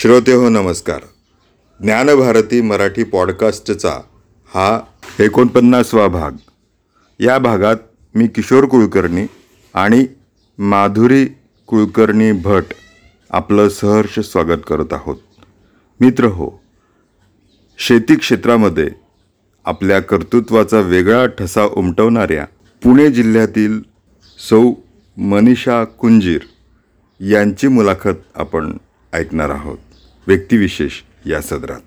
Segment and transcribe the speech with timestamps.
[0.00, 1.00] श्रोते हो नमस्कार.
[1.80, 3.90] ज्ञानभारती मराठी पॉडकास्टचा
[4.54, 4.80] हा
[5.20, 6.30] एकोणपन्नासवा भाग.
[7.20, 7.76] या भागात
[8.14, 9.26] मी किशोर कुलकर्णी
[9.74, 10.06] आणि
[10.58, 11.24] माधुरी
[11.66, 12.62] कुलकर्णी भट
[13.30, 15.16] आपलं सहर्ष स्वागत करत आहोत.
[16.00, 16.50] मित्र हो
[17.78, 18.88] शेती क्षेत्रामध्ये
[19.64, 22.44] आपल्या कर्तृत्वाचा वेगळा ठसा उमटवणाऱ्या
[22.82, 23.80] पुणे जिल्ह्यातील
[24.38, 24.72] सौ
[25.16, 26.40] मनीषा कुंजीर
[27.20, 28.76] यांची मुलाखत आपण
[29.12, 29.78] ऐकणार आहोत.
[30.26, 31.80] व्यक्तिविशेष या सदरात.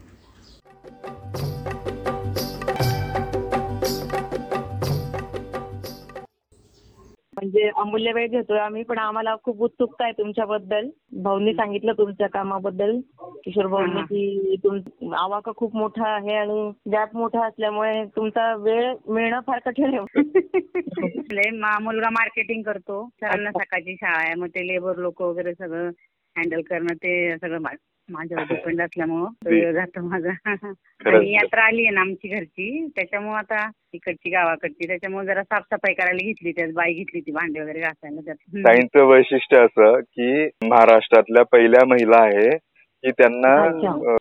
[7.34, 10.90] म्हणजे अमूल्य वेळ घेतोय आम्ही पण आम्हाला खूप उत्सुकता आहे तुमच्याबद्दल.
[11.24, 13.00] भाऊंनी सांगितलं तुमच्या कामाबद्दल.
[13.46, 19.40] किशोर भाऊंनी की तुम आवाका खूप मोठा आहे आणि गॅप मोठा असल्यामुळे तुमचा वेळ मिळणं
[19.40, 20.00] फार कठीण आहे.
[21.82, 23.10] मुलगा मार्केटिंग करतो.
[23.22, 25.90] सरांना सकाळची शाळा आहे मग ते लेबर लोक वगैरे सगळं
[26.38, 27.62] हँडल करणं ते सगळं
[28.10, 30.32] माझ्यावर डिपेंड असल्यामुळं वेळ जातो माझा.
[30.54, 36.26] आणि यात्रा आली आहे ना आमची घरची त्याच्यामुळे आता इकडची गावाकडची त्याच्यामुळे जरा साफसफाई करायला
[36.26, 38.36] घेतली त्यात बाई घेतली ती भांडे वगैरे घासायला त्यात.
[38.68, 43.56] ताईंचं वैशिष्ट्य असं की महाराष्ट्रातल्या पहिल्या महिला आहे की त्यांना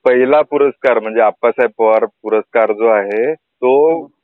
[0.04, 3.72] पहिला पुरस्कार म्हणजे आप्पासाहेब पवार पुरस्कार जो आहे तो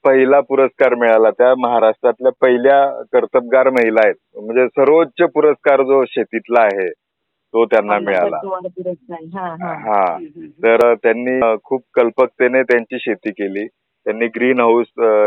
[0.04, 1.30] पहिला पुरस्कार मिळाला.
[1.30, 2.80] त्या महाराष्ट्रातल्या पहिल्या
[3.12, 4.14] कर्तबगार महिला आहेत.
[4.36, 6.88] म्हणजे सर्वोच्च पुरस्कार जो शेतीतला आहे
[7.54, 8.36] तो त्यांना मिळाला.
[9.34, 9.74] हा हा.
[9.74, 10.18] हा.
[10.62, 13.66] तर त्यांनी खूप कल्पकतेने त्यांची शेती केली.
[14.06, 14.86] त्यांनी ग्रीन हाऊस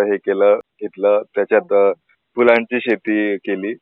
[0.09, 1.21] हे केलं घेतलं.
[1.35, 1.93] त्याच्यात
[2.35, 3.73] फुलांची शेती केली.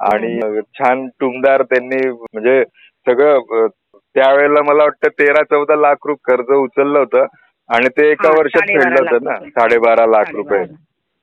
[0.00, 0.40] आणि
[0.78, 2.64] छान टुमदार त्यांनी म्हणजे
[3.06, 7.26] सगळं त्यावेळेला मला वाटतं तेरा चौदा लाख रुपये कर्ज उचललं होतं.
[7.68, 9.38] आणि ते एका हा, वर्षात फेडलं होतं ना.
[9.48, 10.64] साडेबारा लाख रुपये.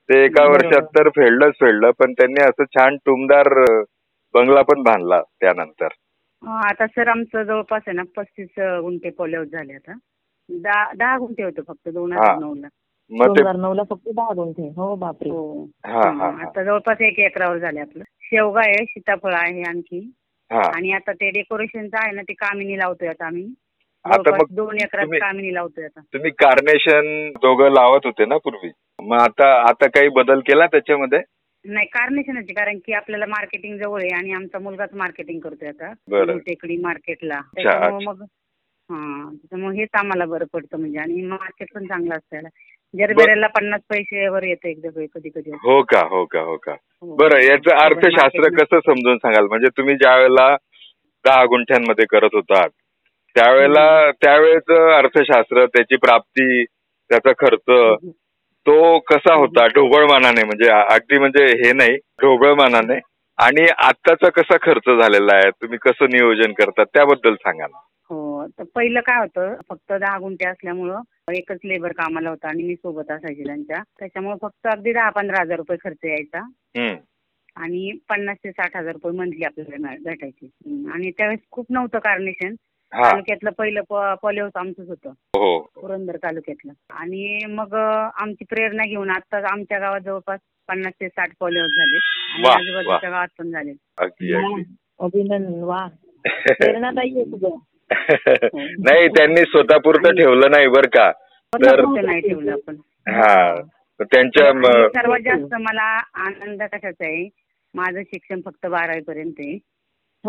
[0.09, 0.65] ते एका बरोबर.
[0.65, 1.91] वर्षात तर फेडलंच फेडलं.
[1.91, 3.53] पण त्यांनी असं छान टुमदार
[4.33, 5.85] बंगला पण बांधला त्यानंतर.
[5.85, 6.04] हा,
[6.47, 9.93] आता सर आमचं जवळपास आहे ना पस्तीस गुंठे पोलेओट झाले आता.
[10.49, 12.37] दहा दहा गुंठे होते फक्त दोन हजार.
[12.39, 12.67] नऊ ला
[13.11, 14.67] मग दोन ते हजार नऊ ला फक्त दहा गुंठे.
[14.77, 15.29] हो बापरे.
[15.29, 15.65] हो.
[15.85, 16.47] हा हा हा, हा.
[16.47, 18.03] आता जवळपास एक एकरावर झाले आपलं.
[18.21, 19.99] शेवगा आहे सीताफळ आहे आणखी.
[20.51, 20.61] हा.
[20.75, 23.45] आणि आता ते डेकोरेशनचं आहे ना ते कामिनी लावतोय आता आम्ही.
[24.05, 25.99] आता जवळपास मग दोन एकरात तुम्ही- कामिनी लावतोय आता.
[26.13, 28.69] तुम्ही कार्नेशन दोघं लावत होते ना पूर्वी?
[29.01, 31.19] मग आता आता काही बदल केला त्याच्यामध्ये?
[31.65, 35.91] नाही कार्नेशनच आहे, कारण की आपल्याला मार्केटिंग जवळ आहे आणि आमचा मुलगाच मार्केटिंग करतोय आता.
[36.09, 36.37] बरं.
[36.37, 37.39] टेकडी मार्केटला.
[37.55, 38.21] त्याच्यामुळे मग
[38.89, 40.99] हा त्याच्यामुळे हेच आम्हाला बरं पडतं म्हणजे.
[40.99, 42.49] आणि मार्केट पण चांगलं असतं याला
[42.93, 46.71] जरबेऱ्याला पन्नास पैसे वर येतं एकदा कधी कधी हो का हो का हो का.
[46.71, 47.15] हो.
[47.15, 49.47] बरं याचं अर्थशास्त्र कसं समजून सांगाल?
[49.47, 50.55] म्हणजे तुम्ही ज्या वेळेला
[51.25, 52.69] दहा गुंठ्यांमध्ये करत होतात
[53.35, 57.71] त्यावेळेला त्यावेळेच अर्थशास्त्र त्याची प्राप्ती त्याचा खर्च
[58.67, 62.99] तो कसा होता ढोबळमानाने म्हणजे अगदी म्हणजे हे नाही ढोबळमानाने.
[63.37, 67.79] आणि आत्ताचा कसा खर्च झालेला आहे तुम्ही कसं नियोजन करतात त्याबद्दल सांगा ना.
[68.09, 71.01] हो तर पहिलं काय होतं फक्त दहा गुंठे असल्यामुळं
[71.33, 73.83] एकच लेबर कामाला होता आणि मी सोबत असायची त्यांच्या.
[73.99, 76.39] त्याच्यामुळे फक्त अगदी दहा पंधरा हजार रुपये खर्च यायचा.
[76.77, 76.95] हम्म.
[77.55, 80.45] आणि पन्नास ते साठ हजार रुपये मंथली आपल्याला मिळ- भेटायचे.
[80.91, 82.53] आणि त्यावेळेस खूप नव्हतं कार्नेशन
[82.93, 83.81] तालुक्यातलं पहिलं
[84.21, 85.09] पॉलिओस आमचंच होतं.
[85.09, 85.59] हो.
[85.75, 86.71] पुरंदर तालुक्यातलं.
[86.89, 92.43] आणि मग आमची प्रेरणा घेऊन आता आमच्या गावात जवळपास पन्नास ते साठ पॉलिओस झाले आणि
[92.43, 94.63] वा, आजूबाजूच्या गावात पण झाले अगदी अगदी.
[94.99, 95.87] अभिनंदन वा.
[96.25, 97.55] प्रेरणादायी आहे तुझं.
[98.79, 101.11] नाही त्यांनी स्वतःपुरतं ठेवलं नाही बरं का.
[101.11, 102.75] तर स्वतःपुरतं नाही ठेवलं आपण.
[103.07, 103.55] हा.
[103.99, 107.29] तर त्यांच्या आणि म- सर्वात जास्त मला आनंद कशाचा आहे
[107.73, 109.57] माझं शिक्षण फक्त बारावी पर्यंत आहे.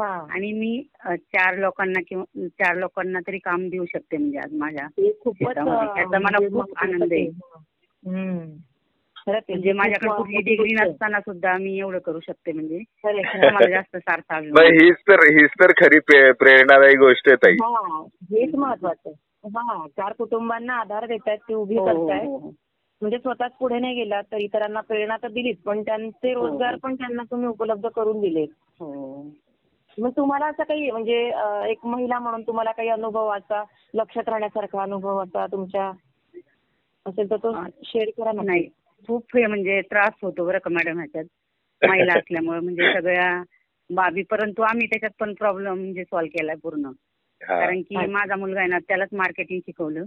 [0.00, 5.94] आणि मी चार लोकांना किंवा चार लोकांना तरी काम देऊ शकते म्हणजे आज माझ्या शेतामध्ये.
[5.94, 7.28] त्याचा मला म्हणजे खूप आनंद आहे.
[9.28, 10.74] म्हणजे माझ्याकडे कुठली डिग्री.
[10.74, 12.78] नसताना सुद्धा मी एवढं करू शकते म्हणजे.
[13.04, 14.32] मला जास्त सार्थ.
[14.32, 19.86] हीच तर हीच तर खरी प्रे- प्रेरणादायी गोष्ट आहे ताई हा हेच महत्वाचं आहे हा
[19.86, 22.38] चार कुटुंबांना आधार देतात ते उभी हो, हो, करताय हो.
[23.00, 27.22] म्हणजे स्वतःच पुढे नाही गेला तर इतरांना प्रेरणा तर दिलीच पण त्यांचे रोजगार पण त्यांना
[27.22, 28.44] तुम्ही उपलब्ध करून दिले
[28.80, 29.30] हो.
[29.98, 31.18] मग तुम्हाला असं काही म्हणजे
[31.70, 33.62] एक महिला म्हणून तुम्हाला काही अनुभव असा
[33.94, 35.90] लक्षात राहण्यासारखा अनुभव असा तुमच्या
[37.06, 37.52] असेल तर तो
[37.84, 38.42] शेअर करा ना.
[38.42, 38.68] नाही.
[39.08, 41.24] खूप हे म्हणजे त्रास होतो बरं का मॅडम ह्याच्यात.
[41.82, 43.42] महिला असल्यामुळे म्हणजे सगळ्या
[43.90, 46.90] बाबी परंतु आम्ही त्याच्यात पण प्रॉब्लेम म्हणजे सॉल्व्ह केलाय पूर्ण.
[47.40, 50.04] कारण की माझा मुलगा आहे ना त्यालाच मार्केटिंग शिकवलं.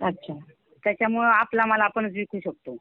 [0.00, 0.34] अच्छा.
[0.84, 2.76] त्याच्यामुळं आपला माल आपणच विकू शकतो.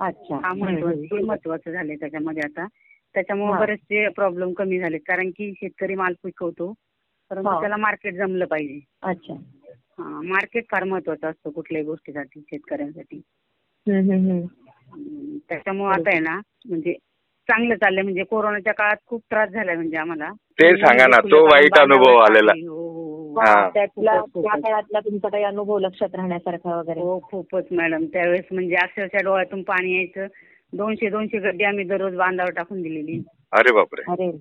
[0.00, 0.52] अच्छा.
[0.54, 2.66] महत्वाचं महत्वाचं झालंय त्याच्यामध्ये आता.
[3.14, 3.58] त्याच्यामुळे.
[3.60, 5.00] बरेचसे प्रॉब्लेम कमी झालेत.
[5.00, 6.72] कारण की शेतकरी माल पिकवतो
[7.30, 7.60] परंतु.
[7.60, 8.80] त्याला मार्केट जमलं पाहिजे.
[9.02, 9.34] अच्छा.
[10.24, 13.20] मार्केट फार महत्वाचं असतं कुठल्याही गोष्टीसाठी शेतकऱ्यांसाठी.
[15.48, 16.92] त्याच्यामुळे आता आहे ना म्हणजे
[17.48, 18.02] चांगलं चाललंय.
[18.02, 20.30] म्हणजे कोरोनाच्या काळात खूप त्रास झालाय म्हणजे आम्हाला.
[20.60, 22.52] ते सांगा ना, तो वाईट अनुभव आलेला.
[22.52, 23.70] हो, हो, हो.
[23.74, 24.20] त्यातला.
[24.20, 27.00] त्या काळातला तुमचा काही अनुभव लक्षात राहण्यासारखा वगैरे?
[27.00, 28.04] हो खूपच मॅडम.
[28.04, 30.26] त्यावेळेस म्हणजे अक्षरशः डोळ्यातून पाणी यायचं.
[30.72, 33.22] दोनशे दोनशे गड्डी आम्ही दररोज बांधावर टाकून दिलेली.
[33.52, 34.02] अरे बापरे.
[34.12, 34.38] अरे.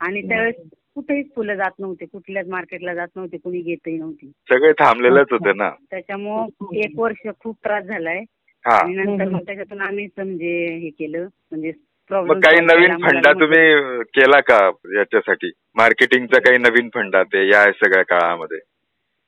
[0.00, 0.54] आणि त्यावेळेस
[0.94, 4.32] कुठेही फुलं जात नव्हते कुठल्याच मार्केटला जात नव्हते कुणी घेतही नव्हती.
[4.48, 5.70] सगळे थांबलेलेच होते ना.
[5.90, 8.18] त्याच्यामुळं एक वर्ष खूप त्रास झालाय.
[8.64, 8.76] हा.
[8.76, 11.72] आणि नंतर मग त्याच्यातून आम्हीच म्हणजे हे केलं म्हणजे
[12.08, 15.50] प्रॉब्लेम मग काही नवीन फंडा तुम्ही केला का याच्यासाठी?
[15.74, 18.58] मार्केटिंगचा काही नवीन फंडा ते या सगळ्या काळामध्ये?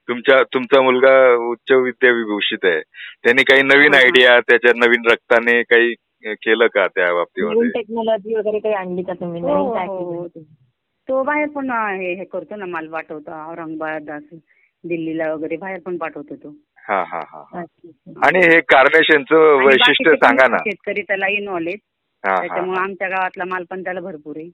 [0.08, 2.80] तुमच्या तुमचा मुलगा उच्च विद्याविभूषित आहे.
[3.22, 4.04] त्यांनी काही नवीन हा, हा.
[4.04, 5.94] आयडिया त्याच्या नवीन रक्ताने काही
[6.34, 9.40] केलं का त्या नवीन बाबतीमध्ये टेक्नॉलॉजी वगैरे काही आणली का तुम्ही?
[9.42, 10.26] हो, नवीन हो, काय हो.
[10.26, 10.42] केलं?
[11.08, 14.36] तो बाहेर पण हे हे करतो ना माल पाठवतो औरंगाबाद असं
[14.84, 16.48] दिल्लीला वगैरे बाहेर पण पाठवतो तो.
[16.88, 17.62] हा हा हा हा.
[18.26, 20.58] आणि हे कार्नेशनचं आणि वैशिष्ट्य बाकीचे पण सांगा ना.
[20.58, 21.78] शेतकरी त्याला इन्व्हॉल्व आहेत
[22.24, 24.46] हा हा त्याच्यामुळे आमच्या गावातला माल पण त्याला भरपूर आहे.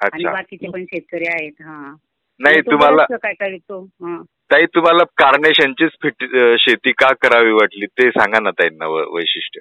[0.00, 0.32] आणि अच्छा.
[0.32, 1.94] बाकीचे पण शेतकरी आहेत हा.
[2.40, 4.16] नाही तो तुम्हाला काय काय विकतो हा.
[4.50, 6.24] ताई तुम्हाला कार्नेशनचीच फिट
[6.60, 9.60] शेती का करावी वाटली ते सांगा ना ताईंना व- वैशिष्ट्य.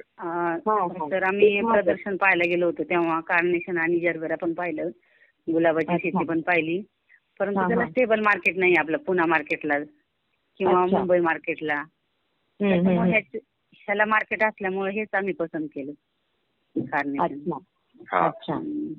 [1.12, 1.50] तर आम्ही.
[1.62, 4.90] प्रदर्शन पाहायला गेलो होतो तेव्हा कार्नेशन आणि जरबेरा पण पाहिलं
[5.48, 5.98] गुलाबाची.
[5.98, 6.82] शेती पण पाहिली
[7.40, 7.86] परंतु त्याला.
[7.86, 9.80] स्टेबल मार्केट नाही आपलं पुणा मार्केटला
[10.60, 10.86] किंवा.
[10.86, 11.84] मुंबई मार्केटला
[12.60, 15.92] ह्याला मार्केट असल्यामुळे हेच आम्ही पसंत केलं
[16.76, 17.52] कार्नेशन
[18.12, 18.28] हा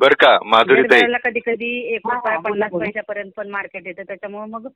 [0.00, 0.82] बर का माधुरी
[1.24, 2.70] कधी कधी एक रुपया पन्नास.
[2.72, 4.66] पैशापर्यंत पण मार्केट येतं त्याच्यामुळे मग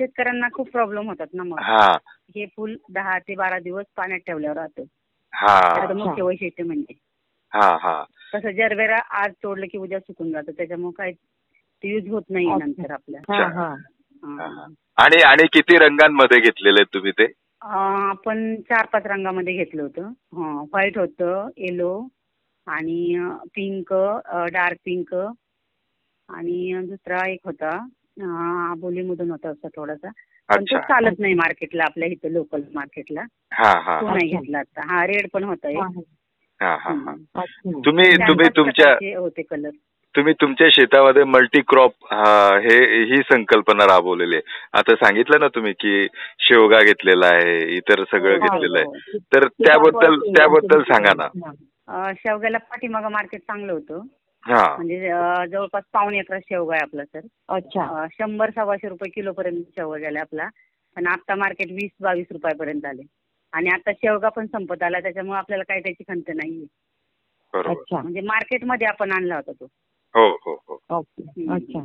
[0.00, 1.58] शेतकऱ्यांना खूप प्रॉब्लेम होतात ना मग.
[1.60, 1.96] हा.
[2.36, 4.82] हे फुल दहा ते बारा दिवस पाण्यात ठेवल्यावर राहतं.
[5.32, 6.94] हा त्याचं मुख्य वैशिष्ट्य म्हणजे.
[7.52, 8.02] हा हा.
[8.34, 10.52] तसं जरबेरा आज तोडलं की उद्या सुकून जातं.
[10.52, 11.12] त्याच्यामुळे काय
[11.82, 12.46] ते यूज होत नाही.
[12.46, 13.20] नंतर आपल्या.
[13.28, 13.44] हा.
[13.44, 13.68] हा.
[14.22, 14.46] हा, हा.
[14.46, 14.66] हा.
[14.96, 17.24] आणि आणि किती रंगांमध्ये घेतलेले आहेत तुम्ही ते?
[17.24, 20.12] अं, आपण चार पाच रंगामध्ये घेतलं होतं.
[20.70, 22.06] व्हाईट होतं येलो
[22.66, 23.18] आणि
[23.54, 23.92] पिंक
[24.52, 25.14] डार्क पिंक
[26.28, 27.76] आणि दुसरा एक होता
[28.22, 30.08] आबोलीमधून होता असा थोडासा
[30.48, 33.20] पण तो अच्छा चालत नाही मार्केटला आपल्या इथं लोकल मार्केटला
[33.52, 34.14] हा हा तो हा.
[34.14, 34.28] नाही.
[34.30, 35.76] घेतला आता हा रेड पण होता एक.
[35.78, 35.86] हा,
[36.60, 37.22] हा हा हा हम्म.
[37.34, 37.80] अच्छा.
[37.84, 39.70] तुम्ही चार तुम्ही पाच तुमच्या प्रकारचे होते कलर
[40.14, 41.92] तुम्ही तुमच्या शेतामध्ये मल्टी क्रॉप
[42.62, 46.06] हे ही संकल्पना राबवलेली आहे आता सांगितलं ना तुम्ही की
[46.38, 49.18] शेवगा घेतलेला आहे इतर सगळं हो, घेतलेलं आहे हो.
[49.32, 51.28] तर त्याबद्दल त्याबद्दल सांगा ना
[51.88, 52.12] हा.
[52.14, 54.02] शेवग्याला पाठीमागं मार्केट चांगलं होतं
[54.42, 54.76] हा.
[54.76, 57.20] म्हणजे अं, जवळपास पावणे अकरा शेवगा आहे आपला सर.
[57.48, 57.82] अच्छा.
[57.84, 60.48] अं, शंभर सव्वाशे रुपये किलो पर्यंत शेवगा गेला आपला.
[60.96, 63.02] पण आता मार्केट वीस बावीस रुपयापर्यंत आले.
[63.52, 66.66] आणि आता शेवगा पण संपत आला त्याच्यामुळे आपल्याला काही त्याची खंत नाहीये.
[67.52, 67.70] बरोबर.
[67.70, 68.02] अच्छा.
[68.02, 69.64] म्हणजे मार्केटमध्ये आपण आणला होता तो.
[70.14, 70.78] हो हो हो.
[70.90, 71.22] ओके.
[71.54, 71.84] अच्छा.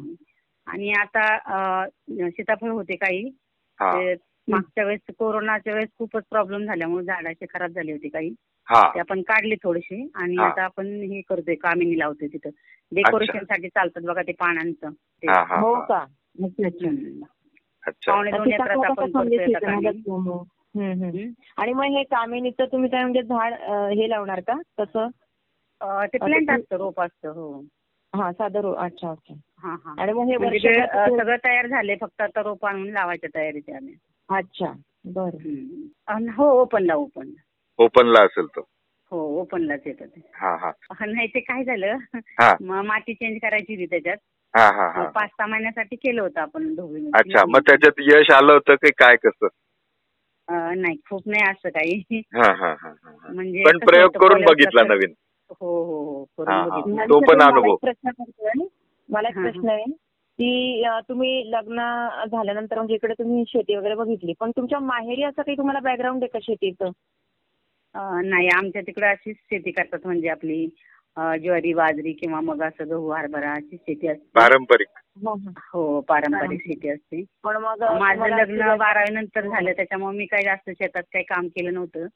[0.67, 1.85] आणि आता अं,
[2.29, 3.31] सीताफळ होते काही.
[3.79, 3.91] हा.
[3.93, 4.13] ते
[4.47, 8.33] मागच्या वेळेस कोरोनाच्या वेळेस खूपच प्रॉब्लेम झाल्यामुळे झाडाचे खराब झाले होते काही.
[8.67, 8.81] हा.
[8.95, 10.45] ते आपण काढली थोडीशी आणि हा.
[10.45, 12.49] आता आपण हे करतोय कामिनी लावतोय तिथं.
[12.91, 14.89] डेकोरेशनसाठी चालतात बघा ते पानांचं.
[14.91, 15.27] ते.
[15.27, 15.59] हा हा.
[15.59, 15.85] हो हा.
[15.85, 15.97] का?
[16.43, 16.65] अच्छा.
[16.67, 16.87] अच्छा.
[16.87, 17.23] हम्म.
[17.83, 18.11] अच्छा.
[18.11, 20.01] पावणे दोन एकरात आपण करतोय आता कामिनी.
[20.75, 21.29] हम्म.
[21.57, 24.53] आणि मग हे कामिनीचं तुम्ही काय म्हणजे झाड अं, हे लावणार का?
[24.79, 25.07] तसं?
[25.81, 27.61] अं, ते ते- असतं रोप असतं हो.
[28.13, 29.33] हा साधं रो अच्छा अच्छा.
[29.57, 29.93] हा हा.
[30.01, 32.89] आणि मग हे म्हणजे ते, वर्षभर अं, ते- सगळं तयार झाले फक्त आता रोप आणून
[32.89, 33.95] लावायच्या तयारीत आहे आम्ही.
[34.29, 34.71] अच्छा
[35.05, 36.29] बरं.
[36.31, 37.33] हो ओपनला ओपन
[37.79, 38.61] ओपनला असेल तो.
[39.11, 40.21] हो ओपनलाच येतं ते.
[40.33, 40.71] हा हा.
[41.05, 41.97] नाही ते काय झालं
[42.39, 42.81] हा.
[42.81, 44.17] माती चेंज करायची होती त्याच्यात.
[44.53, 45.03] हा हा हा.
[45.05, 49.15] पाच सहा महिन्यासाठी केलं होतं आपण ढोबळी अच्छा मग त्याच्यात यश आलं होतं की काय
[49.15, 49.47] कसं?
[50.77, 52.21] नाही खूप नाही असं काही.
[52.35, 53.31] हा हा हा हा, हा.
[53.33, 55.13] म्हणजे पण कसं प्रयोग करून पहिलं बघितला नवीन.
[55.51, 56.69] हो हो हो हा, करून हा.
[56.69, 57.05] बघितलं.
[57.05, 57.73] तो पण मला अनुभव.
[57.73, 58.65] एक प्रश्न पडतोय.
[59.09, 59.41] मला एक हा.
[59.41, 59.83] प्रश्न आहे.
[60.39, 61.75] की तुम्ही लग्न
[62.31, 66.27] झाल्यानंतर म्हणजे इकडे तुम्ही शेती वगैरे बघितली पण तुमच्या माहेरी असं काही तुम्हाला बॅकग्राऊंड आहे
[66.27, 66.91] का शेतीचं?
[68.29, 70.65] नाही आमच्या तिकडे अशीच शेती करतात म्हणजे आपली
[71.17, 74.27] ज्वारी बाजरी किंवा मग असं गहू हरभरा अशी शेती असते.
[74.35, 74.87] पारंपरिक.
[75.73, 76.61] हो पारंपरिक पारंपरिक.
[76.61, 77.23] शेती असते.
[77.43, 81.73] पण मग माझं लग्न बारावी नंतर झालं त्याच्यामुळे मी काही जास्त शेतात काही काम केलं
[81.73, 82.07] नव्हतं.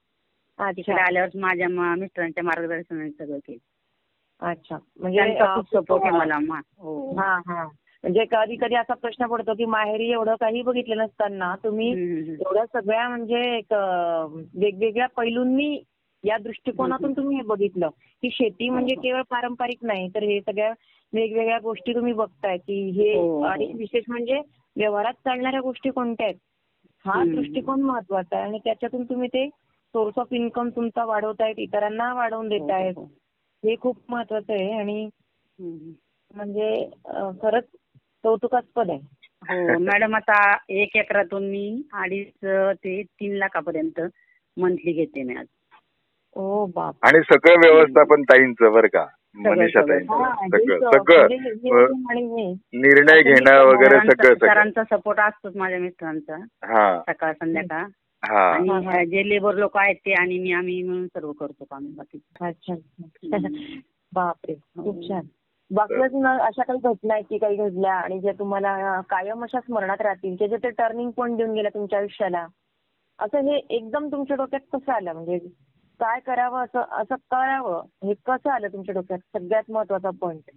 [0.59, 4.47] तिकडे आल्यावर माझ्या मिस्टरांच्या मार्गदर्शनाने सगळं केलं.
[4.49, 4.77] अच्छा.
[4.99, 7.15] म्हणजे त्यांचा खूप सपोर्ट आहे मला मा- हो.
[7.17, 7.67] हा हा.
[8.03, 11.89] म्हणजे कधी कधी असा प्रश्न पडतो की माहेरी एवढं काही बघितलं नसताना तुम्ही.
[12.33, 13.73] एवढ्या सगळ्या म्हणजे एक
[14.55, 15.73] वेगवेगळ्या पैलूंनी
[16.23, 17.89] या दृष्टिकोनातून तुम्ही हे बघितलं
[18.23, 20.71] की शेती म्हणजे केवळ पारंपरिक नाही तर हे सगळ्या
[21.13, 23.41] वेगवेगळ्या गोष्टी तुम्ही बघताय की हे हो.
[23.41, 24.39] आणि विशेष म्हणजे
[24.75, 26.37] व्यवहारात चालणाऱ्या गोष्टी कोणत्या आहेत
[27.05, 27.23] हा.
[27.25, 32.93] दृष्टिकोन महत्त्वाचा आहे आणि त्याच्यातून तुम्ही ते सोर्स ऑफ इन्कम तुमचा वाढवतायत इतरांना वाढवून देतायत
[32.95, 33.07] हो, हो,
[33.63, 35.69] हे खूप महत्वाचं आहे आणि हो.
[36.31, 36.85] म्हणजे
[37.41, 37.63] खरंच
[38.23, 38.99] कौतुकास्पद आहे.
[39.49, 42.45] हो मॅडम आता एक एकरातून मी अडीच
[42.75, 44.01] ते तीन लाखापर्यंत
[44.57, 45.45] मंथली घेते मी आज.
[46.35, 46.95] ओ बाप.
[47.01, 49.05] आणि सगळं व्यवस्थापन ताईंचं बरं का?
[49.37, 49.67] सगळं
[50.79, 51.27] सगळं.
[51.93, 52.53] म्हणजे.
[52.73, 54.47] निर्णय घेणं वगैरे सगळं सगळं.
[54.47, 56.35] सरांचा सपोर्ट असतोच माझ्या मिस्टरांचा
[56.65, 57.01] हा.
[57.01, 57.83] सकाळ संध्याकाळ.
[58.23, 58.53] हा.
[58.53, 59.05] आणि.
[59.05, 62.19] जे लेबर लोक आहेत ते आणि मी आम्ही मिळून सर्व करतो काम बाकी.
[62.41, 63.11] अच्छा अच्छा.
[64.13, 65.01] बापरे खूप हो.
[65.01, 65.25] छान.
[65.71, 70.01] बाकी अजून अशा काही घटना आहेत की काही घडल्या आणि ज्या तुम्हाला कायम अशा स्मरणात
[70.01, 72.45] राहतील की जे ते टर्निंग पॉईंट देऊन गेल्या तुमच्या आयुष्याला
[73.19, 75.13] असं हे एकदम तुमच्या डोक्यात कसं आलं?
[75.13, 75.37] म्हणजे
[75.99, 77.81] काय करावं असं असं करावं?
[78.03, 79.19] हे कसं आलं तुमच्या डोक्यात?
[79.33, 80.51] सगळ्यात महत्त्वाचा पॉईंट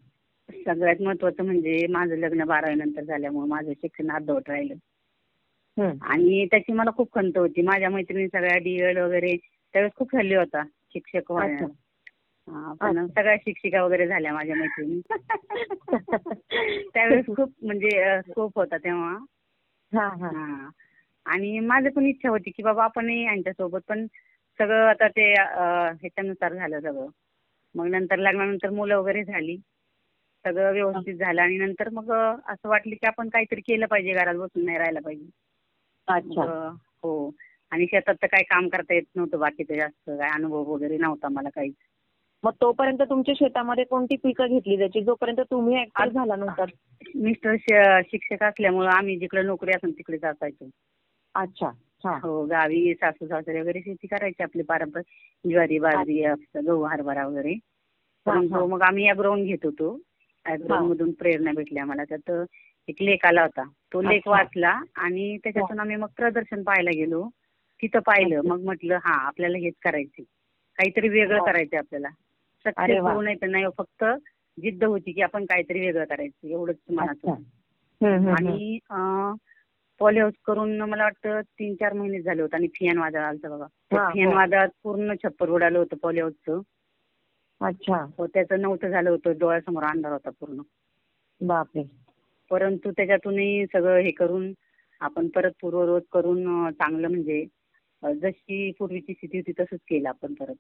[0.66, 4.74] सगळ्यात महत्वाचं म्हणजे माझं लग्न बारावी नंतर झाल्यामुळे माझं शिक्षण अर्धवट राहिलं.
[6.02, 7.62] आणि त्याची मला खूप खंत होती.
[7.62, 10.62] माझ्या मैत्रिणी सगळ्या डीएड वगैरे त्यावेळेस खूप हल्ली होता.
[10.94, 11.32] शिक्षक
[12.48, 15.00] पण सगळ्या शिक्षिका वगैरे झाल्या माझ्या मैत्रिणी.
[16.94, 19.16] त्यावेळेस खूप म्हणजे स्कोप होता तेव्हा.
[19.92, 20.28] हा हा.
[20.28, 20.70] हा.
[21.26, 24.06] आणि माझं पण इच्छा होती की बाबा आपण यांच्यासोबत पण
[24.58, 27.06] सगळं आता ते ह्याच्यानुसार झालं सगळं.
[27.74, 29.56] मग नंतर लग्नानंतर मुलं वगैरे झाली.
[30.44, 32.10] सगळं व्यवस्थित झालं आणि नंतर मग
[32.46, 35.28] असं वाटलं की आपण काहीतरी केलं पाहिजे घरात बसून नाही राहायला पाहिजे.
[36.08, 36.68] अच्छा.
[37.02, 37.30] हो.
[37.70, 41.48] आणि शेतात तर काही काम करता येत नव्हतं बाकीचं जास्त काय अनुभव वगैरे नव्हता मला
[41.48, 41.74] काहीच.
[42.42, 45.00] मग तोपर्यंत तुमच्या शेतामध्ये कोणती पिकं घेतली जायची?
[45.02, 46.64] जोपर्यंत तुम्ही ऍक्टिव्ह झाला नव्हता.
[47.14, 50.68] मिस्टर श- शिक्षक असल्यामुळं आम्ही जिकडे नोकरी असेल तिकडे असायचो
[51.34, 51.70] अच्छा
[52.04, 52.18] हा.
[52.22, 55.06] हो गावी सासू सासरे वगैरे शेती करायची आपली पारंपरिक.
[55.44, 56.22] ज्वारी बाजरी
[56.56, 57.52] गहू हरभरा वगैरे.
[58.26, 58.40] हा.
[58.66, 59.98] मग आम्ही अग्रोन घेत होतो.
[60.46, 62.04] अग्रोन मधून प्रेरणा भेटली आम्हाला.
[62.04, 62.30] त्यात
[62.88, 63.62] एक लेख आला होता.
[63.92, 64.30] तो लेख अच्छा.
[64.30, 67.28] वाचला आणि त्याच्यातून आम्ही मग प्रदर्शन पाहायला गेलो.
[67.82, 68.40] तिथं पाहिलं.
[68.44, 70.22] मग म्हटलं हा आपल्याला हेच करायचे
[70.78, 71.46] काहीतरी वेगळं वा.
[71.46, 72.08] करायचं आपल्याला.
[72.66, 73.12] अरे वा.
[73.22, 74.04] नाही तर नाही फक्त
[74.58, 77.30] जिद्द होती की आपण काहीतरी वेगळं करायचं एवढंच मनात अच्छा.
[77.30, 77.42] होतं.
[78.00, 78.48] हम्म, हम्म, हम्म.
[78.48, 78.78] आणि
[80.00, 83.66] पॉली हाऊस करून मला वाटतं तीन चार महिने झाले होते आणि फियान वादळ आलतं बघा
[83.90, 84.34] त्या फियान हो.
[84.36, 86.60] वादळात पूर्ण छप्पर उडालं होतं पॉली हाऊसचं
[87.60, 90.60] अच्छा हो त्याचं नव्हतं झालं होतं डोळ्यासमोर अंधार होता पूर्ण
[91.40, 91.82] बापरे
[92.50, 94.52] परंतु त्याच्यातूनही सगळं हे करून
[95.00, 97.44] आपण परत पूर्वरोध करून अं, चांगलं म्हणजे
[98.02, 100.54] अं, जशी पूर्वीची स्थिती होती तसंच केलं आपण परत.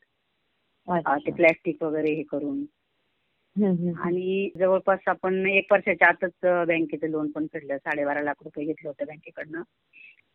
[1.18, 2.64] ते प्लॅस्टिक वगैरे हे करून.
[4.02, 7.76] आणि जवळपास आपण एक वर्षाच्या आतच बँकेचं लोन पण फेडलं.
[7.76, 9.62] साडेबारा लाख रुपये घेतलं होतं बँकेकडनं.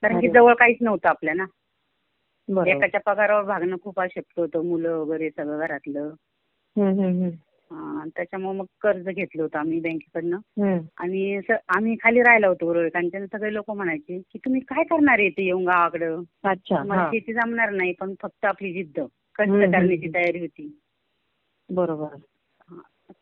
[0.04, 0.28] कारण की.
[0.28, 1.46] जवळ काहीच नव्हतं आपल्या ना.
[2.48, 2.70] बरोबर.
[2.70, 4.66] एकाच्या पगारावर भागणं खूप अशक्य होतं.
[4.66, 6.10] मुलं वगैरे सगळं घरातलं.
[8.16, 10.38] त्याच्यामुळे मग कर्ज घेतलं होतं आम्ही बँकेकडनं.
[10.98, 15.44] आणि आम्ही खाली राहिलो होतो उरळकांच्या सगळे लोक म्हणायचे की तुम्ही काय करणार आहे ते
[15.46, 16.22] येऊन गावाकडं?
[17.12, 19.00] शेती जमणार नाही पण फक्त आपली जिद्द.
[19.40, 19.52] कष्ट.
[19.52, 20.80] करण्याची तयारी होती.
[21.70, 22.08] बरोबर.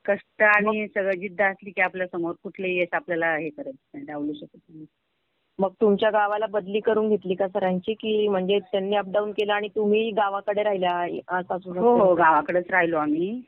[0.06, 4.60] कष्ट आणि सगळं जिद्द असली की आपल्यासमोर कुठलेही यश आपल्याला हे करत नाही डावलू शकत
[4.70, 4.86] नाही.
[5.60, 7.94] मग तुमच्या गावाला बदली करून घेतली का सरांची?
[7.94, 11.06] की म्हणजे त्यांनी अपडाऊन केलं आणि तुम्ही गावाकडे राहिल्या
[11.76, 12.16] हो हो?
[12.16, 13.42] गावाकडेच राहिलो आम्ही.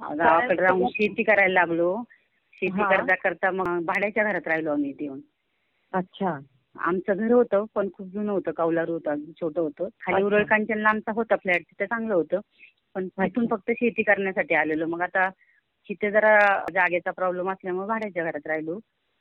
[0.00, 2.02] गावाकडे राहून शेती करायला लागलो.
[2.52, 2.82] शेती.
[2.82, 5.20] करता करता मग भाड्याच्या घरात राहिलो आम्ही येऊन.
[5.92, 6.38] अच्छा.
[6.74, 9.88] आमचं घर होतं पण खूप जुनं होतं कौलारू होतं अगदी छोटं होतं.
[10.00, 10.26] खाली अच्छा.
[10.26, 12.40] उरळ कांचनला आमचा होता फ्लॅट तिथे चांगलं होतं.
[12.94, 14.86] पण तिथून फक्त शेती करण्यासाठी आलेलो.
[14.86, 15.28] मग आता
[15.90, 16.36] तिथे जरा
[16.72, 18.78] जागेचा प्रॉब्लेम असल्यामुळे भाड्याच्या घरात राहिलो.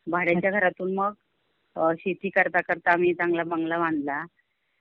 [0.07, 1.13] भाड्याच्या घरातून मग
[1.75, 4.23] अं, शेती करता करता आम्ही चांगला बंगला बांधला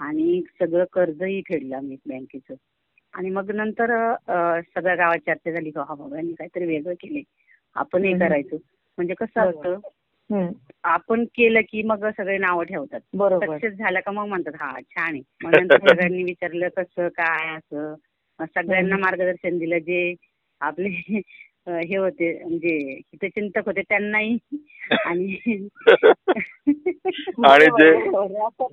[0.00, 2.54] आणि सगळं कर्जही फेडलं आम्ही बँकेचं.
[3.14, 5.70] आणि मग नंतर अं, सगळ्या गावात चर्चा झाली.
[5.70, 7.22] की हा बाबा यांनी काहीतरी वेगळं केले
[7.76, 8.24] आपण हे हम्म.
[8.26, 8.56] करायचं.
[8.98, 9.74] म्हणजे कसं बरोबर.
[9.74, 9.88] असतं.
[10.84, 13.00] आपण केलं की मग सगळे नावं ठेवतात.
[13.14, 13.46] बरोबर.
[13.46, 15.22] सक्सेस झाला का मग म्हणतात हा छान आहे.
[15.44, 15.76] मग नंतर
[16.10, 17.94] सगळ्यांनी विचारलं कसं काय असं?
[18.44, 20.14] सगळ्यांना मार्गदर्शन दिलं जे
[20.60, 20.88] आपले
[21.66, 24.38] हे होते म्हणजे हितचिंतक होते त्यांनाही.
[25.06, 25.36] आणि
[27.44, 27.68] आणि.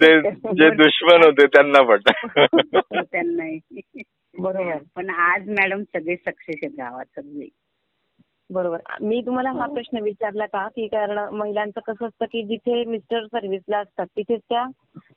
[0.02, 2.00] जे जे दुश्मन होते त्यांना पण.
[3.02, 3.80] त्यांनाही.
[4.38, 4.78] बरोबर.
[4.96, 7.48] पण आज मॅडम सगळे सक्सेस आहेत गावात सगळे.
[8.50, 8.82] बरोबर.
[9.02, 10.68] मी तुम्हाला हा प्रश्न विचारला का?
[10.68, 14.66] की कारण महिलांचं कसं असतं की जिथे मिस्टर सर्व्हिसला असतात तिथेच त्या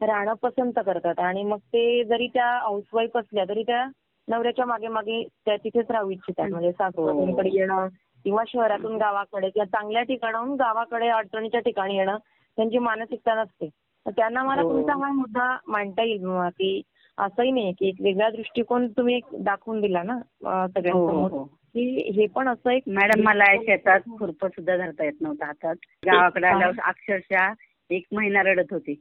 [0.06, 1.18] राहणं पसंत करतात.
[1.18, 3.84] आणि मग ते जरी त्या हाऊसवाईफ असल्या तरी त्या
[4.28, 6.50] नवऱ्याच्या मागे मागे त्या तिथेच राहू इच्छितात.
[6.50, 7.88] म्हणजे सासूकडे येणं
[8.24, 12.16] किंवा शहरातून गावाकडे किंवा चांगल्या ठिकाणाहून गावाकडे अडचणीच्या ठिकाणी येणं
[12.58, 13.68] त्यांची मानसिकता नसते.
[14.06, 14.68] तर त्यांना मला हो.
[14.70, 16.80] तुमचा हा मुद्दा मांडता येईल की
[17.18, 21.30] असंही नाही की एक वेगळा दृष्टिकोन तुम्ही एक दाखवून दिला ना अं, हो हो सगळ्यांसमोर
[21.30, 21.44] हो.
[21.44, 25.76] की हे पण असं एक मॅडम मला शेतात खुरपं सुद्धा धरता येत नव्हतं हातात
[26.06, 27.52] गावाकडे आल्यावर अक्षरशः
[27.90, 28.94] एक महिना रडत होते.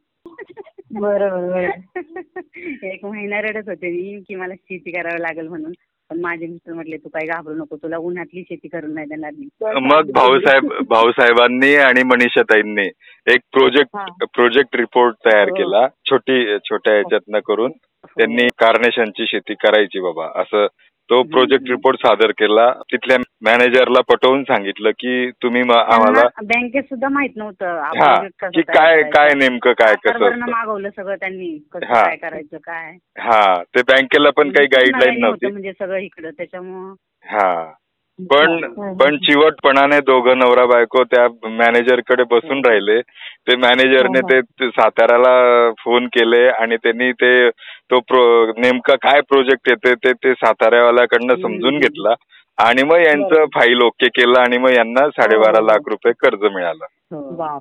[0.91, 1.69] बरोबर.
[2.83, 3.91] एक महिना रडत होते.
[3.91, 5.71] मी की मला शेती करावी लागेल म्हणून.
[6.11, 9.47] पण माझे मिस्टर म्हटले तू काय घाबरू नको तुला उन्हातली शेती करून नाही देणार मी
[9.85, 12.87] मग भाऊसाहेब भाऊसाहेबांनी आणि मनीषाताईंनी
[13.27, 14.05] एक प्रोजेक्ट हा.
[14.33, 15.55] प्रोजेक्ट रिपोर्ट तयार हो.
[15.55, 17.71] केला छोटी छोट्या ह्याच्यातनं करून
[18.17, 20.65] त्यांनी कार्नेशनची शेती करायची बाबा असं
[21.11, 22.71] तो प्रोजेक्ट रिपोर्ट सादर केला.
[22.71, 27.81] तिथल्या मॅनेजरला पटवून सांगितलं की तुम्ही म- आम्हाला त्यांना बँकेत सुद्धा माहीत नव्हतं.
[27.81, 29.09] हा कसं की काय करायचं.
[29.09, 30.51] काय नेमकं काय कसं असतं?
[30.51, 32.03] मागवलं सगळं त्यांनी कसं हा.
[32.03, 32.91] काय करायचं काय?
[33.19, 36.93] हा ते बँकेला पण काही गाईडलाईन नव्हती होतं म्हणजे सगळं इकडं त्याच्यामुळं.
[37.25, 37.71] हा.
[38.19, 38.73] पण.
[38.97, 43.01] पण चिवटपणाने दोघं नवरा बायको त्या मॅनेजरकडे बसून राहिले.
[43.47, 44.29] ते मॅनेजरने हो, हो.
[44.31, 47.49] ते ते साताऱ्याला फोन केले आणि त्यांनी ते
[47.91, 48.21] तो प्रो
[48.57, 51.35] नेमका काय प्रोजेक्ट येते ते ते साताऱ्यावाल्याकडनं.
[51.37, 52.13] समजून घेतला
[52.57, 55.65] आणि मग यांचं फाईल ओके केलं आणि मग यांना साडेबारा हो.
[55.65, 57.59] लाख रुपये कर्ज मिळालं हो.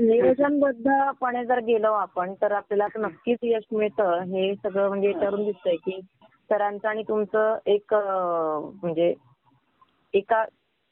[0.00, 6.00] नियोजनबद्धपणे जर गेलो आपण तर आपल्याला नक्कीच यश मिळतं हे सगळं म्हणजे याच्यावरून दिसतंय की
[6.50, 9.12] सरांचं आणि तुमचं एक म्हणजे
[10.14, 10.44] एका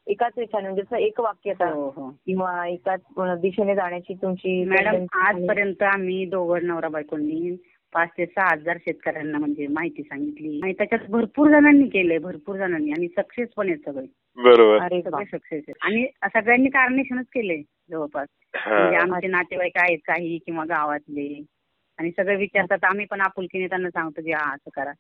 [0.07, 3.01] एकाच याच्याने म्हणजे एक वाक्यता हो किंवा एकाच
[3.41, 7.55] दिशेने जाण्याची तुमची मॅडम आजपर्यंत आम्ही दोघं नवरा बायकोंनी
[7.93, 10.61] पाच ते सहा हजार शेतकऱ्यांना म्हणजे माहिती सांगितली.
[10.63, 12.91] आणि त्याच्यात भरपूर जणांनी केलंय भरपूर जणांनी.
[12.91, 14.07] आणि सक्सेस पण आहेत सगळे.
[14.39, 14.79] बरोबर.
[14.85, 15.23] अरे सगळे बाप.
[15.23, 15.75] सक्सेस आहेत.
[15.81, 18.29] आणि सगळ्यांनी कार्नेशनच केले जवळपास.
[18.69, 19.03] म्हणजे हा.
[19.03, 21.43] आमचे नातेवाईक आहेत काही किंवा गावातले.
[21.99, 24.93] आणि सगळे विचारतात आम्ही पण आपुलकीने त्यांना सांगतो की हा असं करा.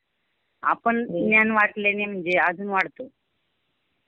[0.63, 1.27] आपण हम्म.
[1.27, 3.09] ज्ञान वाटल्याने म्हणजे अजून वाढतो.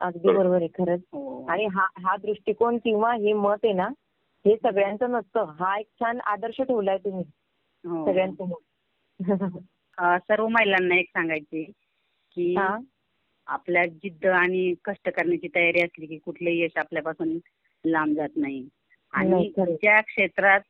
[0.01, 1.01] अगदी बरोबर आहे खरंच.
[1.13, 1.47] हो.
[1.47, 3.89] आणि हा हा दृष्टिकोन किंवा हे मत आहे ना
[4.45, 5.45] हे सगळ्यांचं नसतं.
[5.59, 7.25] हा एक छान आदर्श ठेवलाय तुम्ही.
[7.85, 8.05] हो.
[8.07, 8.59] सगळ्यांसमोर.
[10.01, 11.63] सर्व महिलांना एक सांगायचे
[12.37, 12.79] की हा.
[13.47, 17.39] आपल्या जिद्द आणि कष्ट करण्याची तयारी असली की कुठलंही यश आपल्यापासून
[17.87, 18.69] लांब जात नाही.
[19.13, 19.53] आणि.
[19.59, 20.61] ज्या क्षेत्रात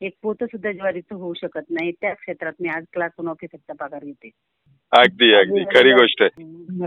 [0.00, 4.04] एक पोत सुद्धा ज्वारीचं होऊ शकत नाही त्या क्षेत्रात मी आज क्लास वन ऑफिसरचा पगार
[4.04, 4.30] घेते.
[4.92, 6.44] अगदी अगदी खरी गोष्ट आहे.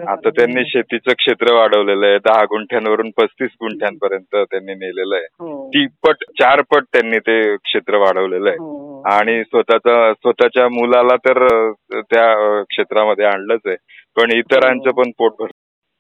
[0.08, 2.18] आता त्यांनी शेतीचं क्षेत्र वाढवलेलं आहे.
[2.18, 5.26] दहा गुंठ्यांवरून पस्तीस गुंठ्यांपर्यंत त्यांनी नेलेलं आहे.
[5.26, 5.68] हो.
[5.70, 8.58] तिप्पट चार पट त्यांनी ते क्षेत्र वाढवलेलं आहे.
[8.58, 8.83] हो.
[9.06, 11.48] आणि स्वतःचा स्वतःच्या मुलाला तर
[12.02, 13.76] त्या क्षेत्रामध्ये आणलंच आहे.
[14.16, 15.48] पण इतरांचं पण पोट भर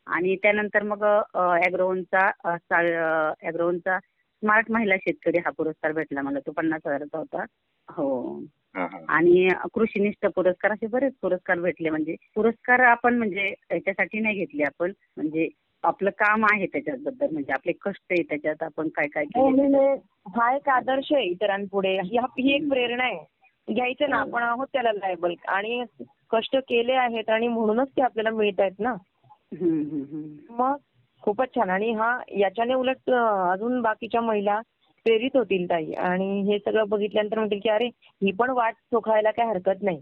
[0.07, 6.39] आणि त्यानंतर मग अॅग्रोवनचा अॅग्रोवनचा स्मार्ट महिला शेतकरी हा पुरस्कार भेटला मला.
[6.39, 7.43] तो पन्नास हजाराचा होता.
[7.89, 8.39] हो.
[8.75, 8.97] हा, हा.
[9.07, 11.89] आणि कृषीनिष्ठ पुरस्कार असे बरेच पुरस्कार भेटले.
[11.89, 14.91] म्हणजे पुरस्कार आपण म्हणजे त्याच्यासाठी नाही घेतले आपण.
[15.17, 15.47] म्हणजे
[15.83, 19.93] आपलं काम आहे त्याच्याबद्दल म्हणजे आपले कष्ट आहे त्याच्यात आपण काय काय हो, केले म्हणजे
[20.35, 21.97] हा एक आदर्श आहे इतरांपुढे.
[22.03, 23.73] ही ही एक प्रेरणा आहे.
[23.73, 25.83] घ्यायचं ना आपण आहोत त्याला लायबल आणि
[26.31, 28.89] कष्ट केले आहेत आणि म्हणूनच ते आपल्याला मिळत आहेत ना.
[28.89, 30.55] हम्म, हम्म, हम्म.
[30.61, 30.75] मग
[31.23, 31.69] खूपच छान.
[31.69, 34.59] आणि हा याच्याने उलट अजून बाकीच्या महिला
[35.05, 35.91] प्रेरित होतील ताई.
[35.91, 37.85] आणि हे सगळं बघितल्यानंतर म्हणतील की अरे
[38.21, 40.01] ही पण वाट चोखायला काय हरकत नाही.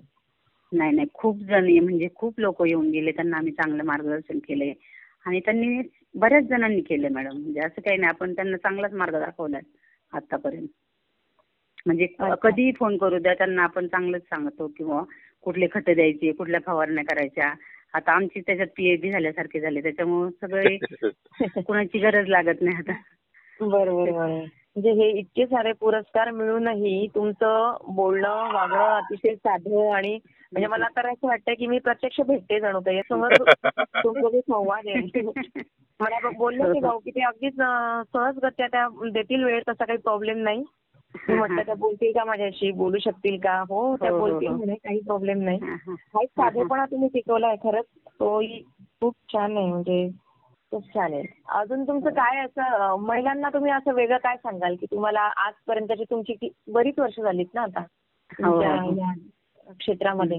[0.72, 1.08] नाही नाही.
[1.14, 3.12] खूप जण आहे, म्हणजे खूप लोक येऊन गेले.
[3.12, 4.74] त्यांना आम्ही चांगलं मार्गदर्शन केले
[5.26, 5.82] आणि त्यांनी
[6.16, 7.38] बऱ्याच जणांनी केले मॅडम.
[7.38, 8.10] म्हणजे असं काही नाही.
[8.10, 9.62] आपण त्यांना चांगलाच मार्ग दाखवलाय
[10.14, 10.68] आतापर्यंत.
[11.86, 12.08] म्हणजे.
[12.44, 13.34] कधीही फोन करू द्या.
[13.34, 15.04] त्यांना आपण चांगलंच सांगतो किंवा
[15.42, 17.54] कुठले खतं द्यायचे कुठल्या फवारण्या करायच्या.
[17.94, 19.82] आता आमची त्याच्यात पीएचडी झाल्यासारखे झाले.
[19.82, 20.78] त्याच्यामुळे सगळे
[21.66, 22.94] कुणाची गरज लागत नाही आता.
[23.60, 24.46] बरोबर.
[24.76, 30.14] म्हणजे हे इतके सारे पुरस्कार मिळूनही तुमचं बोलणं वागणं अतिशय साधं आणि
[30.52, 34.88] म्हणजे मला तर असं वाटतं की मी प्रत्यक्ष भेटते जणू काही समोर तुमचा जो संवाद
[34.88, 35.22] आहे.
[36.00, 37.56] मला बोलले की भाऊ की ते अगदीच
[38.14, 40.64] सहजगत्या त्या देतील वेळ तसा काही प्रॉब्लेम नाही.
[41.30, 42.72] मी म्हटलं त्या बोलतील का माझ्याशी?
[42.72, 43.64] बोलू शकतील का?
[43.70, 44.56] हो त्या हो, हो, बोलतील हो.
[44.56, 45.60] म्हणे काही प्रॉब्लेम नाही.
[45.88, 47.86] हा, एक साधेपणा तुम्ही शिकवलाय खरंच.
[48.20, 48.64] तोही
[49.02, 49.66] खूप छान आहे.
[49.66, 50.10] म्हणजे
[50.72, 55.22] खूप छान आहे अजून तुमचं काय असं महिलांना तुम्ही असं वेगळं काय सांगाल की तुम्हाला
[55.38, 58.92] आजपर्यंतची तुमची की- बरीच वर्ष झालीत ना आता हो, तुमच्या हो.
[58.98, 59.12] या
[59.74, 60.38] क्षेत्रामध्ये.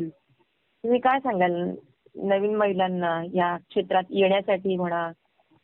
[0.84, 1.52] तुम्ही काय सांगाल
[2.14, 5.10] नवीन महिलांना या क्षेत्रात येण्यासाठी म्हणा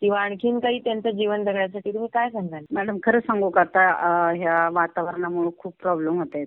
[0.03, 4.37] किंवा आणखीन काही त्यांचं जीवन जगण्यासाठी तुम्ही काय सांगाल मॅडम खरं सांगू का आता अं,
[4.37, 6.47] ह्या वातावरणामुळे खूप प्रॉब्लेम होत आहेत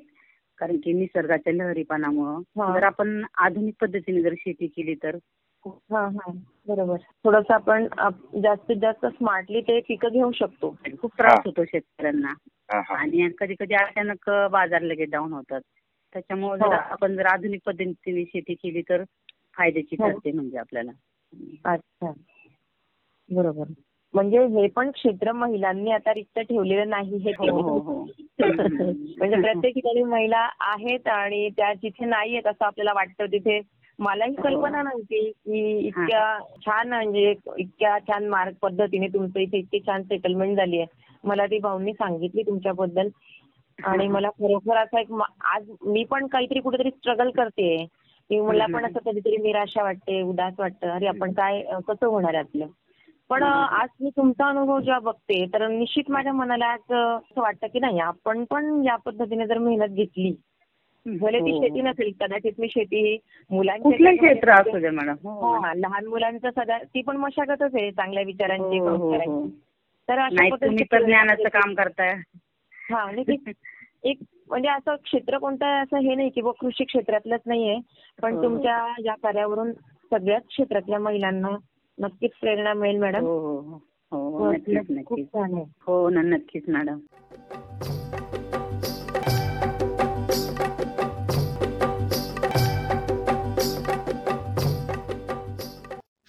[0.59, 2.73] कारण की निसर्गाच्या लहरीपणामुळं हा.
[2.73, 5.17] जर आपण आधुनिक पद्धतीने जर शेती केली तर
[5.65, 6.31] हा हा
[6.67, 10.69] बरोबर थोडंसं आपण आप- जास्तीत जास्त स्मार्टली ते पिकं घेऊ शकतो
[11.01, 11.39] खूप त्रास.
[11.45, 12.33] होतो शेतकऱ्यांना.
[12.93, 15.61] आणि कधी कधी अचानक बाजार लगेच डाऊन होतात
[16.15, 16.71] त्याच्यामुळे जर हो.
[16.71, 19.03] आपण जर आधुनिक पद्धतीने शेती केली तर
[19.57, 20.09] फायद्याची हो.
[20.09, 20.91] ठरते म्हणजे आपल्याला
[21.65, 22.11] अच्छा
[23.29, 23.63] बरोबर
[24.13, 28.03] म्हणजे हे पण क्षेत्र महिलांनी आता रिक्त ठेवलेलं नाही हो, हो.
[28.39, 33.59] म्हणजे प्रत्येक ठिकाणी महिला आहेत आणि त्या जिथे नाही आहेत असं आपल्याला वाटतं तिथे
[33.99, 40.03] मलाही कल्पना नव्हती की इतक्या छान म्हणजे इतक्या छान मार्ग पद्धतीने तुमचं इथे इतकी छान
[40.03, 40.87] सेटलमेंट झाली आहे.
[41.23, 43.09] मला ती भाऊंनी सांगितली तुमच्याबद्दल.
[43.79, 45.11] आणि मला खरोखर असा एक
[45.53, 47.85] आज मी पण काहीतरी कुठेतरी स्ट्रगल करते.
[48.29, 50.89] की मला पण असं कधीतरी निराशा वाटते उदास वाटतं.
[50.89, 52.67] अरे आपण काय कसं होणार आहे आपलं?
[53.29, 57.79] पण आज मी तुमचा अनुभव जेव्हा बघते तर निश्चित माझ्या मनाला आज असं वाटतं की
[57.79, 60.33] नाही आपण पण या पद्धतीने जर मेहनत घेतली
[61.05, 61.61] भले ती हो.
[61.61, 64.51] शेती नसेल कदाचित मी शेती ही ह्याच्यामध्ये क्षेत्र.
[64.51, 65.15] असू दे मॅडम.
[65.23, 65.55] हो.
[65.75, 69.47] लहान मुलांचं सगळं ती पण मशागतच आहे चांगल्या विचारांची हो, हो, हो.
[70.07, 72.13] तर अशा नाही पद्धतीचे तुम्ही तर ज्ञानाचं काम करताय.
[72.89, 73.51] हा आणि ते
[74.03, 77.79] एक म्हणजे असं क्षेत्र कोणतं आहे असं हे नाही की बुवा कृषी क्षेत्रातलंच नाहीये
[78.21, 78.43] पण हो.
[78.43, 79.71] तुमच्या या कार्यावरून
[80.11, 81.57] सगळ्याच क्षेत्रातल्या महिलांना
[81.99, 83.25] नक्कीच प्रेरणा मिळेल मॅडम.
[83.25, 83.79] हो हो.
[84.11, 85.27] हो हो नक्कीच खूप नक्कीच.
[85.27, 85.63] छान आहे.
[85.81, 86.99] हो ना नक्कीच मॅडम.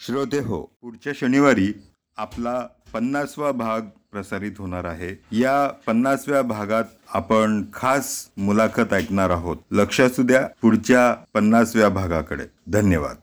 [0.06, 1.72] श्रोते हो पुढच्या शनिवारी
[2.16, 3.80] आपला पन्नासवा भाग
[4.12, 5.38] प्रसारित होणार आहे.
[5.38, 9.56] या पन्नासव्या भागात आपण खास मुलाखत ऐकणार आहोत.
[9.70, 12.44] लक्ष असू द्या पुढच्या पन्नासव्या भागाकडे.
[12.66, 13.16] धन्यवाद.